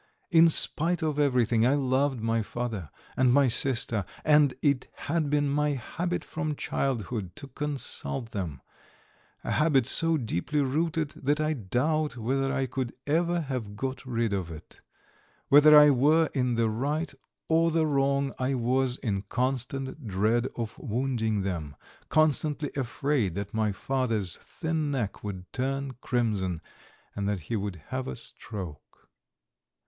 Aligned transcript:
In 0.31 0.49
spite 0.49 1.03
of 1.03 1.19
everything, 1.19 1.63
I 1.63 1.75
loved 1.75 2.21
my 2.21 2.41
father 2.41 2.89
and 3.15 3.31
my 3.31 3.47
sister 3.47 4.03
and 4.25 4.55
it 4.63 4.87
had 4.95 5.29
been 5.29 5.47
my 5.47 5.73
habit 5.73 6.23
from 6.23 6.55
childhood 6.55 7.35
to 7.35 7.45
consult 7.47 8.31
them 8.31 8.61
a 9.43 9.51
habit 9.51 9.85
so 9.85 10.17
deeply 10.17 10.61
rooted 10.61 11.09
that 11.11 11.39
I 11.39 11.53
doubt 11.53 12.17
whether 12.17 12.51
I 12.51 12.65
could 12.65 12.93
ever 13.05 13.41
have 13.41 13.75
got 13.75 14.03
rid 14.03 14.33
of 14.33 14.49
it; 14.49 14.81
whether 15.49 15.77
I 15.77 15.91
were 15.91 16.31
in 16.33 16.55
the 16.55 16.67
right 16.67 17.13
or 17.47 17.69
the 17.69 17.85
wrong, 17.85 18.33
I 18.39 18.55
was 18.55 18.97
in 19.03 19.21
constant 19.29 20.07
dread 20.07 20.47
of 20.55 20.79
wounding 20.79 21.41
them, 21.41 21.75
constantly 22.09 22.71
afraid 22.75 23.35
that 23.35 23.53
my 23.53 23.71
father's 23.71 24.35
thin 24.37 24.89
neck 24.89 25.23
would 25.23 25.53
turn 25.53 25.91
crimson 26.01 26.59
and 27.15 27.29
that 27.29 27.41
he 27.41 27.55
would 27.55 27.75
have 27.89 28.07
a 28.07 28.15
stroke. 28.15 29.07